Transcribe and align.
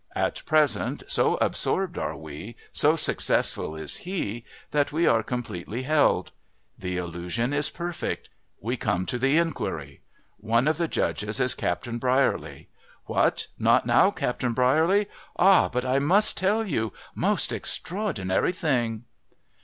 At 0.15 0.41
present, 0.47 1.03
so 1.07 1.35
absorbed 1.35 1.95
are 1.95 2.15
we, 2.17 2.55
so 2.73 2.95
successful 2.95 3.75
is 3.75 3.97
he, 3.97 4.43
that 4.71 4.91
we 4.91 5.05
are 5.05 5.21
completely 5.21 5.83
held. 5.83 6.31
The 6.75 6.97
illusion 6.97 7.53
is 7.53 7.69
perfect. 7.69 8.27
We 8.59 8.77
come 8.77 9.05
to 9.05 9.19
the 9.19 9.37
inquiry. 9.37 10.01
One 10.37 10.67
of 10.67 10.77
the 10.79 10.87
judges 10.87 11.39
is 11.39 11.53
Captain 11.53 11.99
Brierley. 11.99 12.67
"What! 13.05 13.45
not 13.59 13.85
know 13.85 14.11
Captain 14.11 14.53
Brierley! 14.53 15.05
Ah! 15.37 15.69
but 15.69 15.85
I 15.85 15.99
must 15.99 16.35
tell 16.35 16.65
you! 16.65 16.93
Most 17.13 17.51
extraordinary 17.51 18.53
thing!" 18.53 19.03